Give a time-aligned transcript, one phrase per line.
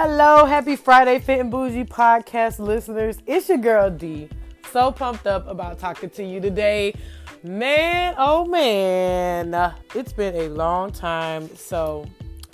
[0.00, 3.18] Hello, happy Friday, Fit and Bougie podcast listeners.
[3.26, 4.28] It's your girl D.
[4.70, 6.94] So pumped up about talking to you today.
[7.42, 11.52] Man, oh man, it's been a long time.
[11.56, 12.06] So,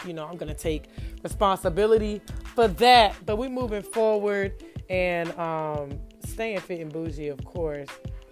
[0.06, 0.84] you know, I'm going to take
[1.22, 2.22] responsibility
[2.54, 3.14] for that.
[3.26, 7.90] But we're moving forward and um, staying fit and bougie, of course,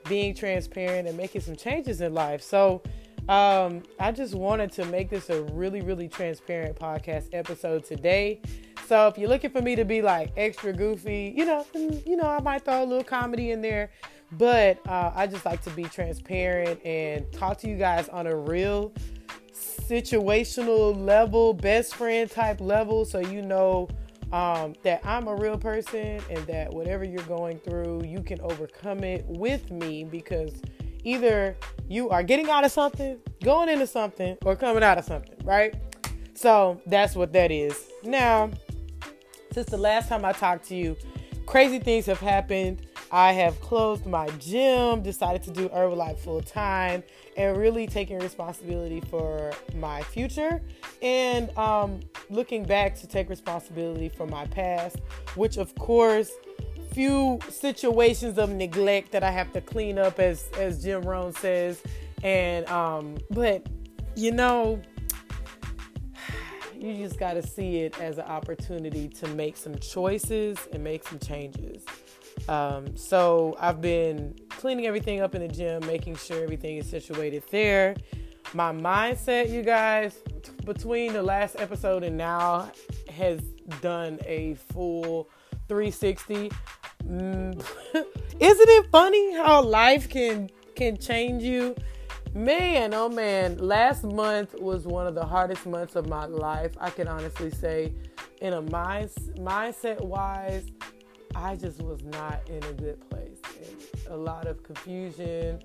[0.09, 2.41] being transparent and making some changes in life.
[2.41, 2.83] So,
[3.29, 8.41] um, I just wanted to make this a really, really transparent podcast episode today.
[8.87, 12.29] So if you're looking for me to be like extra goofy, you know, you know,
[12.29, 13.91] I might throw a little comedy in there,
[14.33, 18.37] but uh, I just like to be transparent and talk to you guys on a
[18.37, 18.93] real
[19.53, 23.89] situational level, best friend type level, so you know
[24.33, 29.05] um, that I'm a real person and that whatever you're going through, you can overcome
[29.05, 30.63] it with me because
[31.05, 31.57] either
[31.89, 35.75] you are getting out of something, going into something, or coming out of something, right?
[36.35, 37.91] So that's what that is.
[38.03, 38.51] Now,
[39.53, 40.97] since the last time I talked to you,
[41.47, 42.87] crazy things have happened.
[43.11, 47.03] I have closed my gym, decided to do Herbalife full time,
[47.37, 50.63] and really taking responsibility for my future
[51.03, 52.01] and um,
[52.31, 54.97] looking back to take responsibility for my past,
[55.35, 56.31] which, of course,
[56.93, 61.83] few situations of neglect that I have to clean up, as as Jim Rohn says,
[62.23, 63.67] and um, but
[64.15, 64.81] you know,
[66.83, 71.07] you just got to see it as an opportunity to make some choices and make
[71.07, 71.85] some changes.
[72.49, 77.45] Um, so I've been cleaning everything up in the gym, making sure everything is situated
[77.51, 77.95] there.
[78.53, 80.17] My mindset, you guys,
[80.65, 82.71] between the last episode and now,
[83.09, 83.41] has
[83.81, 85.29] done a full
[85.69, 86.51] 360.
[87.05, 87.55] Mm,
[87.95, 91.77] isn't it funny how life can can change you?
[92.35, 96.73] Man, oh man, last month was one of the hardest months of my life.
[96.81, 97.93] I can honestly say,
[98.41, 100.65] in a mind mindset wise,
[101.35, 103.39] I just was not in a good place.
[103.59, 105.61] And a lot of confusion,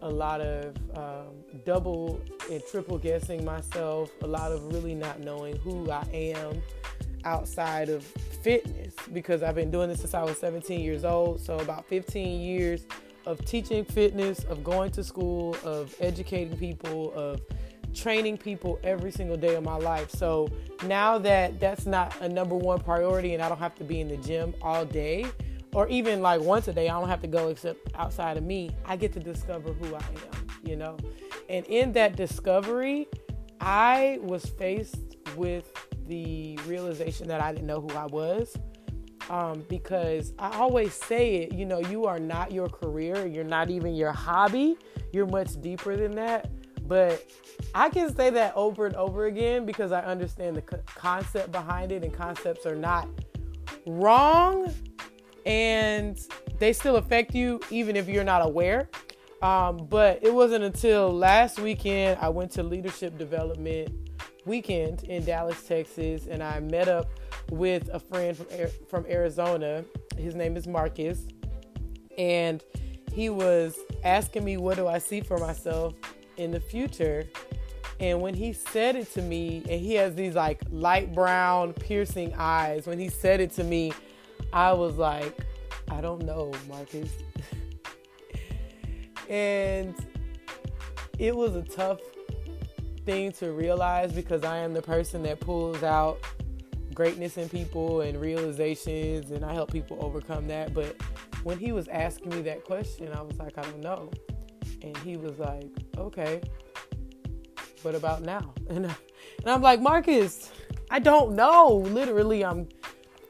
[0.00, 2.20] a lot of um, double
[2.50, 6.60] and triple guessing myself, a lot of really not knowing who I am
[7.24, 8.02] outside of
[8.42, 11.40] fitness because I've been doing this since I was 17 years old.
[11.40, 12.86] So, about 15 years
[13.26, 17.40] of teaching fitness, of going to school, of educating people, of
[17.94, 20.10] training people every single day of my life.
[20.10, 20.48] So,
[20.86, 24.08] now that that's not a number one priority and I don't have to be in
[24.08, 25.26] the gym all day
[25.74, 28.70] or even like once a day, I don't have to go except outside of me,
[28.84, 30.98] I get to discover who I am, you know?
[31.48, 33.08] And in that discovery,
[33.60, 35.72] I was faced with
[36.06, 38.54] the realization that I didn't know who I was.
[39.30, 43.70] Um, because I always say it, you know, you are not your career, you're not
[43.70, 44.76] even your hobby,
[45.12, 46.50] you're much deeper than that.
[46.86, 47.24] But
[47.74, 52.02] I can say that over and over again because I understand the concept behind it,
[52.02, 53.08] and concepts are not
[53.86, 54.72] wrong
[55.46, 56.20] and
[56.58, 58.88] they still affect you even if you're not aware.
[59.42, 63.90] Um, but it wasn't until last weekend I went to leadership development
[64.44, 67.10] weekend in Dallas, Texas, and I met up
[67.50, 68.46] with a friend from
[68.88, 69.84] from Arizona.
[70.16, 71.26] His name is Marcus,
[72.18, 72.62] and
[73.12, 75.94] he was asking me what do I see for myself
[76.36, 77.28] in the future.
[78.00, 82.34] And when he said it to me, and he has these like light brown piercing
[82.36, 83.92] eyes, when he said it to me,
[84.52, 85.38] I was like,
[85.88, 87.10] I don't know, Marcus.
[89.28, 89.94] and
[91.18, 92.00] it was a tough
[93.04, 96.18] thing to realize because I am the person that pulls out
[96.94, 100.74] greatness in people and realizations and I help people overcome that.
[100.74, 100.96] But
[101.42, 104.10] when he was asking me that question, I was like, I don't know.
[104.82, 106.40] And he was like, okay,
[107.82, 108.54] what about now?
[108.68, 110.52] And, and I'm like, Marcus,
[110.90, 111.76] I don't know.
[111.76, 112.68] Literally, I'm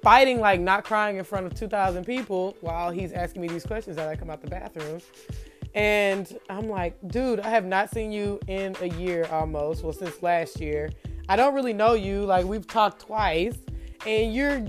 [0.03, 3.99] fighting like not crying in front of 2,000 people while he's asking me these questions
[3.99, 5.00] as I come out the bathroom.
[5.75, 9.83] And I'm like, dude, I have not seen you in a year almost.
[9.83, 10.91] Well, since last year.
[11.29, 12.25] I don't really know you.
[12.25, 13.57] Like, we've talked twice,
[14.07, 14.67] and you're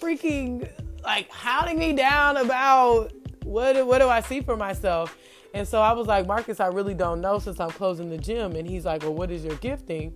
[0.00, 0.68] freaking
[1.04, 3.12] like hounding me down about
[3.44, 5.16] what, what do I see for myself?
[5.54, 8.54] And so I was like, Marcus, I really don't know since I'm closing the gym.
[8.54, 10.14] And he's like, Well, what is your gifting?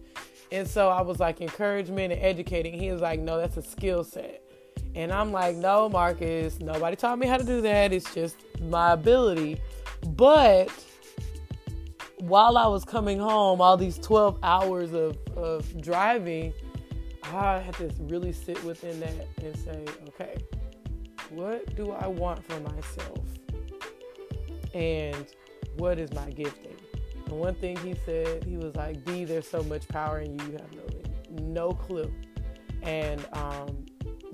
[0.53, 2.75] And so I was like, encouragement and educating.
[2.75, 4.43] He was like, No, that's a skill set.
[4.95, 7.93] And I'm like, No, Marcus, nobody taught me how to do that.
[7.93, 9.61] It's just my ability.
[10.09, 10.71] But
[12.19, 16.53] while I was coming home, all these 12 hours of, of driving,
[17.25, 20.37] I had to really sit within that and say, okay,
[21.31, 23.19] what do I want for myself?
[24.75, 25.27] And
[25.77, 26.77] what is my gifting?
[27.27, 30.47] And one thing he said, he was like, D, there's so much power in you,
[30.47, 32.13] you have no, no clue.
[32.83, 33.85] and um,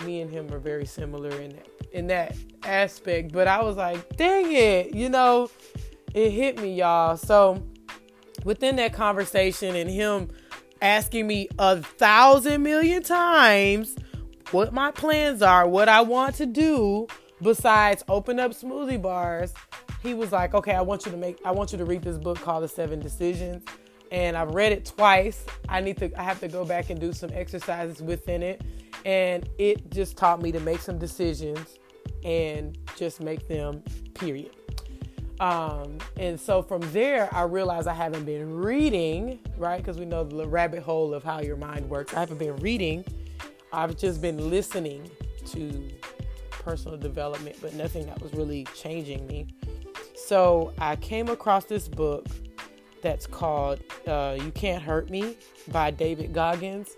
[0.05, 3.33] me and him are very similar in that, in that aspect.
[3.33, 5.51] But I was like, dang it, you know,
[6.15, 7.17] it hit me, y'all.
[7.17, 7.63] So
[8.45, 10.31] within that conversation and him
[10.83, 13.97] asking me a thousand million times
[14.51, 17.07] what my plans are, what I want to do
[17.43, 19.55] besides open up smoothie bars,
[20.03, 22.19] he was like, "Okay, I want you to make I want you to read this
[22.19, 23.63] book called The 7 Decisions."
[24.11, 25.45] And I've read it twice.
[25.69, 28.63] I need to I have to go back and do some exercises within it.
[29.05, 31.79] And it just taught me to make some decisions
[32.25, 33.83] and just make them
[34.15, 34.55] period.
[35.41, 39.79] Um, and so from there, I realized I haven't been reading, right?
[39.79, 42.13] Because we know the rabbit hole of how your mind works.
[42.13, 43.05] I haven't been reading.
[43.73, 45.11] I've just been listening
[45.47, 45.89] to
[46.51, 49.47] personal development, but nothing that was really changing me.
[50.15, 52.27] So I came across this book
[53.03, 55.39] that's called uh, You Can't Hurt Me
[55.69, 56.97] by David Goggins.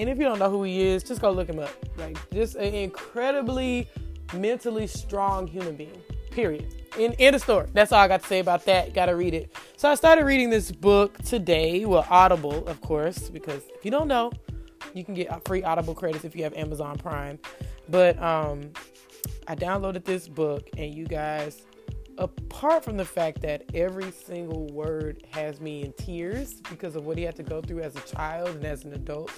[0.00, 1.70] And if you don't know who he is, just go look him up.
[1.98, 3.86] Like, just an incredibly
[4.32, 6.00] mentally strong human being,
[6.30, 7.66] period in, in the store.
[7.74, 8.94] That's all I got to say about that.
[8.94, 9.54] Got to read it.
[9.76, 11.84] So I started reading this book today.
[11.84, 14.32] Well, Audible, of course, because if you don't know,
[14.94, 17.38] you can get free Audible credits if you have Amazon Prime.
[17.90, 18.70] But um,
[19.48, 21.66] I downloaded this book, and you guys,
[22.16, 27.18] apart from the fact that every single word has me in tears because of what
[27.18, 29.30] he had to go through as a child and as an adult.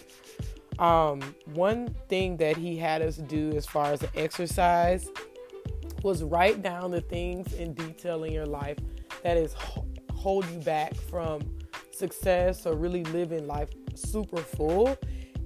[0.78, 1.20] Um,
[1.54, 5.08] one thing that he had us do as far as the exercise
[6.02, 8.78] was write down the things in detail in your life
[9.22, 9.54] that is
[10.12, 11.40] hold you back from
[11.92, 14.96] success or really living life super full.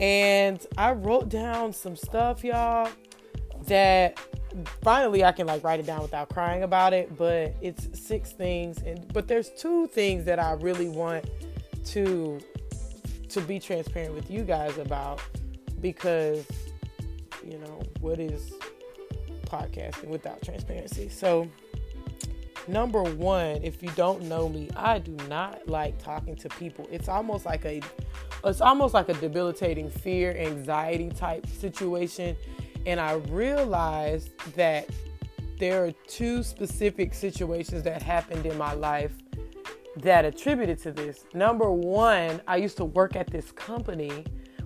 [0.00, 2.90] And I wrote down some stuff, y'all,
[3.66, 4.18] that
[4.82, 7.16] finally I can like write it down without crying about it.
[7.16, 11.28] But it's six things, and but there's two things that I really want
[11.86, 12.40] to
[13.36, 15.20] to be transparent with you guys about
[15.82, 16.46] because
[17.44, 18.54] you know what is
[19.44, 21.10] podcasting without transparency.
[21.10, 21.46] So,
[22.66, 26.88] number one, if you don't know me, I do not like talking to people.
[26.90, 27.82] It's almost like a
[28.42, 32.38] it's almost like a debilitating fear, anxiety type situation.
[32.86, 34.88] And I realized that
[35.58, 39.12] there are two specific situations that happened in my life
[39.96, 41.24] that attributed to this.
[41.34, 44.24] Number one, I used to work at this company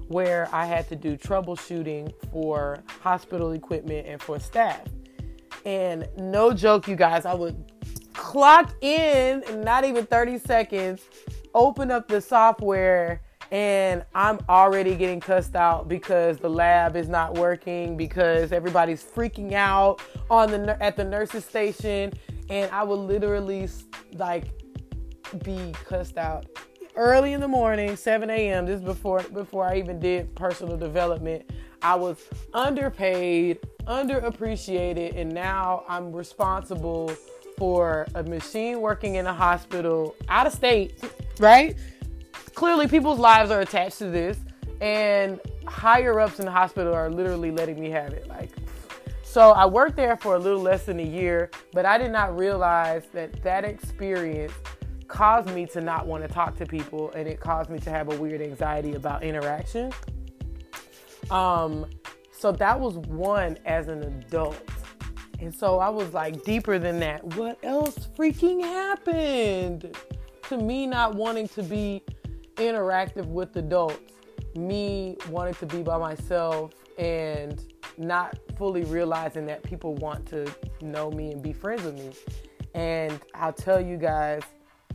[0.09, 4.82] where I had to do troubleshooting for hospital equipment and for staff.
[5.65, 7.73] And no joke, you guys, I would
[8.12, 11.03] clock in not even 30 seconds,
[11.55, 13.23] open up the software,
[13.53, 19.53] and I'm already getting cussed out because the lab is not working, because everybody's freaking
[19.53, 22.12] out on the at the nurses station,
[22.49, 23.69] and I would literally
[24.15, 24.60] like
[25.38, 26.47] be cussed out
[26.97, 28.67] early in the morning, 7 a.m.
[28.67, 31.50] This before before I even did personal development.
[31.82, 32.19] I was
[32.53, 37.11] underpaid, underappreciated, and now I'm responsible
[37.56, 41.03] for a machine working in a hospital out of state,
[41.38, 41.76] right?
[42.55, 44.38] Clearly, people's lives are attached to this,
[44.81, 48.29] and higher ups in the hospital are literally letting me have it.
[48.29, 48.50] Like,
[49.23, 52.37] so I worked there for a little less than a year, but I did not
[52.37, 54.52] realize that that experience
[55.11, 58.12] caused me to not want to talk to people and it caused me to have
[58.12, 59.93] a weird anxiety about interaction.
[61.31, 61.87] Um,
[62.31, 64.57] so that was one as an adult.
[65.40, 67.25] And so I was like deeper than that.
[67.35, 69.97] What else freaking happened
[70.49, 72.02] to me not wanting to be
[72.57, 74.12] interactive with adults?
[74.55, 80.52] Me wanting to be by myself and not fully realizing that people want to
[80.83, 82.12] know me and be friends with me.
[82.75, 84.43] And I'll tell you guys,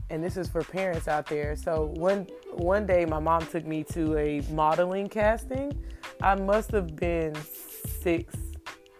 [0.09, 1.55] and this is for parents out there.
[1.55, 5.77] So one one day my mom took me to a modeling casting.
[6.21, 7.35] I must have been
[8.01, 8.35] six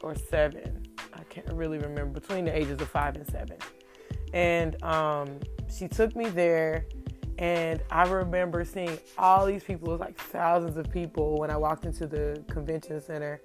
[0.01, 0.87] or seven.
[1.13, 3.57] I can't really remember between the ages of five and seven.
[4.33, 5.39] And um,
[5.73, 6.85] she took me there,
[7.37, 9.89] and I remember seeing all these people.
[9.89, 13.41] It was like thousands of people when I walked into the convention center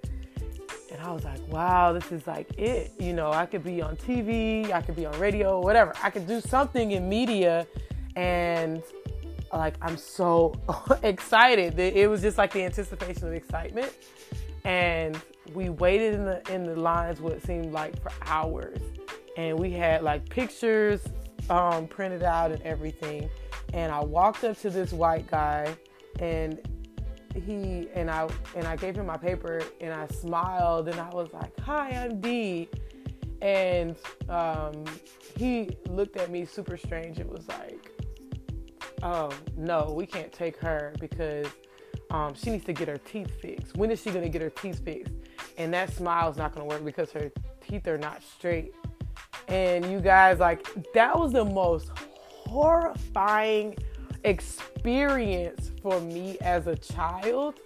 [0.91, 2.93] and I was like, wow, this is like it.
[2.99, 5.93] You know, I could be on TV, I could be on radio, whatever.
[6.03, 7.65] I could do something in media.
[8.15, 8.83] And
[9.53, 10.53] like, I'm so
[11.03, 11.79] excited.
[11.79, 13.93] It was just like the anticipation of excitement.
[14.65, 15.19] And
[15.53, 18.79] we waited in the in the lines what seemed like for hours.
[19.37, 21.01] And we had like pictures
[21.49, 23.29] um, printed out and everything.
[23.73, 25.73] And I walked up to this white guy
[26.19, 26.59] and
[27.33, 31.33] he and I and I gave him my paper and I smiled and I was
[31.33, 32.69] like, "Hi, I'm D,"
[33.41, 33.95] and
[34.29, 34.85] um,
[35.37, 37.19] he looked at me super strange.
[37.19, 37.91] It was like,
[39.03, 41.47] "Oh no, we can't take her because
[42.11, 43.77] um, she needs to get her teeth fixed.
[43.77, 45.13] When is she gonna get her teeth fixed?
[45.57, 48.73] And that smile's not gonna work because her teeth are not straight.
[49.47, 51.91] And you guys, like, that was the most
[52.47, 53.77] horrifying
[54.23, 57.59] experience for me as a child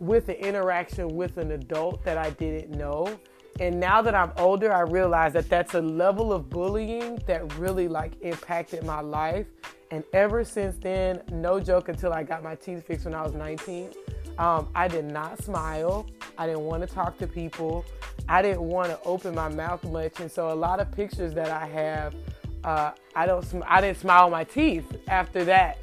[0.00, 3.18] with the interaction with an adult that I didn't know.
[3.60, 7.88] And now that I'm older, I realize that that's a level of bullying that really
[7.88, 9.46] like impacted my life.
[9.90, 13.34] And ever since then, no joke, until I got my teeth fixed when I was
[13.34, 13.90] 19,
[14.38, 16.06] um, I did not smile.
[16.38, 17.84] I didn't want to talk to people.
[18.28, 20.20] I didn't want to open my mouth much.
[20.20, 22.14] And so a lot of pictures that I have,
[22.64, 25.78] uh, I don't, sm- I didn't smile my teeth after that.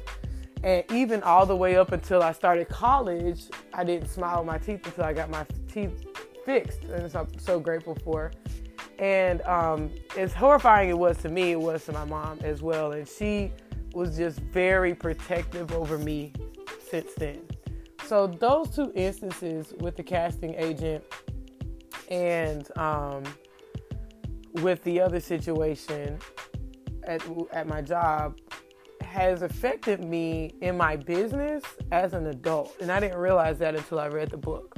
[0.64, 4.58] And even all the way up until I started college, I didn't smile with my
[4.58, 6.04] teeth until I got my teeth
[6.44, 6.84] fixed.
[6.84, 8.32] And so I'm so grateful for.
[8.98, 12.92] And um, as horrifying it was to me, it was to my mom as well.
[12.92, 13.52] And she
[13.94, 16.32] was just very protective over me
[16.90, 17.40] since then.
[18.06, 21.04] So those two instances with the casting agent
[22.10, 23.22] and um,
[24.54, 26.18] with the other situation
[27.04, 27.22] at,
[27.52, 28.38] at my job
[29.18, 32.76] has affected me in my business as an adult.
[32.80, 34.76] And I didn't realize that until I read the book.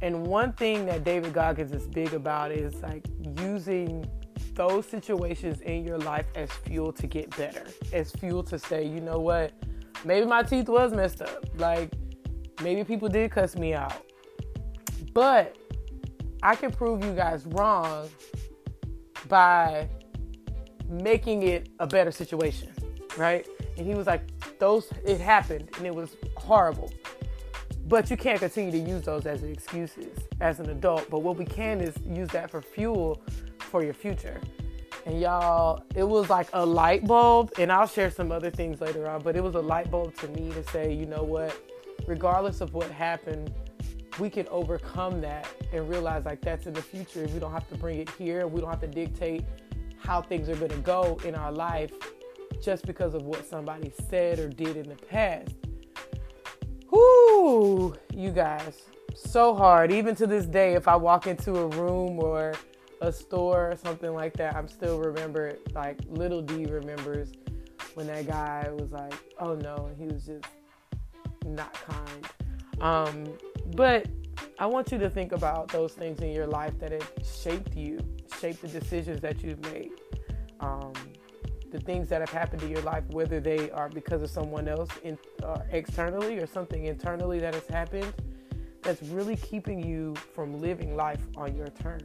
[0.00, 3.04] And one thing that David Goggins is big about is like
[3.40, 4.08] using
[4.54, 9.00] those situations in your life as fuel to get better, as fuel to say, you
[9.00, 9.52] know what,
[10.02, 11.44] maybe my teeth was messed up.
[11.58, 11.92] Like
[12.62, 14.02] maybe people did cuss me out.
[15.12, 15.58] But
[16.42, 18.08] I can prove you guys wrong
[19.28, 19.90] by
[20.88, 22.71] making it a better situation
[23.16, 23.46] right?
[23.76, 24.22] And he was like,
[24.58, 26.92] those, it happened and it was horrible.
[27.88, 31.10] But you can't continue to use those as excuses as an adult.
[31.10, 33.20] But what we can is use that for fuel
[33.58, 34.40] for your future.
[35.04, 39.08] And y'all, it was like a light bulb, and I'll share some other things later
[39.08, 41.60] on, but it was a light bulb to me to say, you know what,
[42.06, 43.52] regardless of what happened,
[44.20, 47.26] we can overcome that and realize like that's in the future.
[47.32, 48.46] We don't have to bring it here.
[48.46, 49.42] We don't have to dictate
[49.98, 51.92] how things are going to go in our life
[52.62, 55.56] just because of what somebody said or did in the past.
[56.90, 58.82] Whoo, you guys,
[59.14, 59.90] so hard.
[59.90, 62.54] Even to this day, if I walk into a room or
[63.00, 65.58] a store or something like that, I'm still remember.
[65.74, 67.32] Like little D remembers
[67.94, 70.44] when that guy was like, "Oh no," he was just
[71.44, 72.26] not kind.
[72.80, 73.32] Um,
[73.74, 74.06] but
[74.58, 77.98] I want you to think about those things in your life that have shaped you,
[78.40, 79.92] shaped the decisions that you've made.
[80.60, 80.92] Um,
[81.72, 84.90] the things that have happened to your life, whether they are because of someone else
[85.02, 88.12] in, uh, externally or something internally that has happened,
[88.82, 92.04] that's really keeping you from living life on your terms,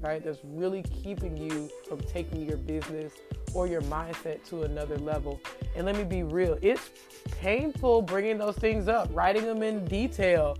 [0.00, 0.24] right?
[0.24, 3.12] That's really keeping you from taking your business
[3.54, 5.40] or your mindset to another level.
[5.76, 6.90] And let me be real, it's
[7.38, 10.56] painful bringing those things up, writing them in detail,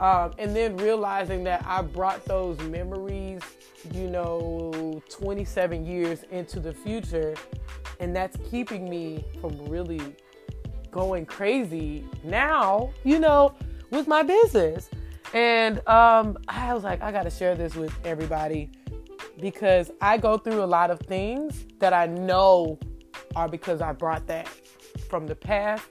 [0.00, 3.40] um, and then realizing that I brought those memories,
[3.92, 4.70] you know,
[5.08, 7.34] 27 years into the future,
[7.98, 10.14] and that's keeping me from really
[10.90, 13.54] going crazy now, you know,
[13.90, 14.90] with my business.
[15.32, 18.70] And um, I was like, I got to share this with everybody
[19.40, 22.78] because I go through a lot of things that I know
[23.36, 24.48] are because I brought that
[25.08, 25.84] from the past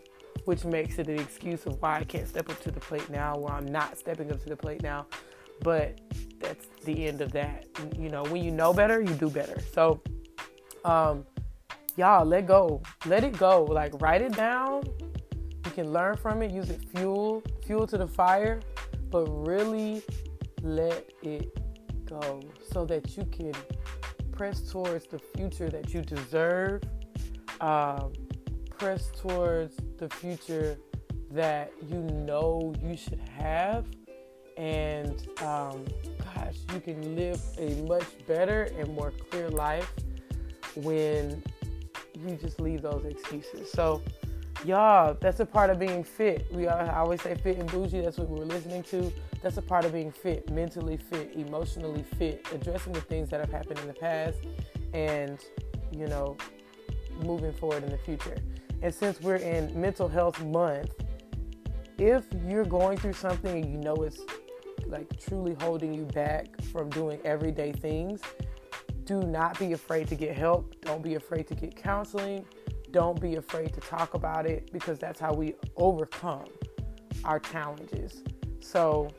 [0.49, 3.37] which makes it an excuse of why I can't step up to the plate now,
[3.37, 5.05] why I'm not stepping up to the plate now.
[5.61, 5.99] But
[6.93, 7.65] the end of that.
[7.97, 9.59] You know, when you know better, you do better.
[9.73, 10.01] So,
[10.85, 11.25] um,
[11.95, 13.63] y'all, let go, let it go.
[13.63, 14.83] Like write it down.
[15.65, 16.51] You can learn from it.
[16.51, 18.59] Use it fuel, fuel to the fire,
[19.09, 20.01] but really
[20.61, 21.57] let it
[22.05, 22.41] go
[22.71, 23.53] so that you can
[24.31, 26.83] press towards the future that you deserve.
[27.61, 28.13] Um,
[28.77, 30.77] press towards the future
[31.31, 33.85] that you know you should have.
[34.59, 35.85] And um,
[36.35, 39.89] gosh, you can live a much better and more clear life
[40.75, 41.41] when
[42.13, 43.71] you just leave those excuses.
[43.71, 44.03] So,
[44.65, 46.45] y'all, that's a part of being fit.
[46.53, 48.01] We I always say fit and bougie.
[48.01, 49.13] That's what we're listening to.
[49.41, 53.51] That's a part of being fit, mentally fit, emotionally fit, addressing the things that have
[53.51, 54.39] happened in the past,
[54.93, 55.39] and
[55.89, 56.35] you know,
[57.23, 58.35] moving forward in the future.
[58.81, 60.91] And since we're in mental health month,
[61.97, 64.19] if you're going through something and you know it's
[64.89, 68.21] like truly holding you back from doing everyday things,
[69.05, 70.75] do not be afraid to get help.
[70.81, 72.45] Don't be afraid to get counseling.
[72.91, 76.45] Don't be afraid to talk about it because that's how we overcome
[77.23, 78.23] our challenges.
[78.59, 79.09] So,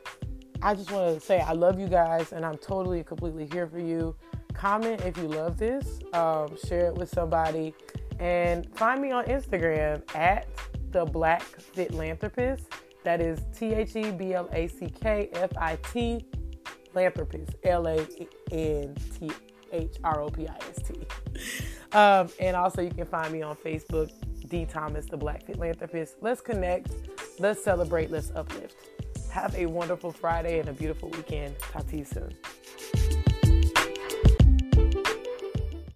[0.62, 3.66] I just want to say I love you guys and I'm totally and completely here
[3.66, 4.14] for you.
[4.52, 7.74] Comment if you love this, um, share it with somebody.
[8.18, 10.46] And find me on Instagram at
[10.90, 11.42] the Black
[11.74, 12.64] Fitlanthropist.
[13.04, 16.24] That is T H E B L A C K F I T,
[16.92, 18.06] philanthropist, L A
[18.50, 19.30] N T
[19.72, 20.94] H R O P I S T.
[21.92, 24.10] Um, and also, you can find me on Facebook,
[24.48, 26.16] D Thomas, the Black Fitlanthropist.
[26.20, 26.90] Let's connect,
[27.38, 28.76] let's celebrate, let's uplift.
[29.30, 31.58] Have a wonderful Friday and a beautiful weekend.
[31.58, 32.34] Talk to you soon.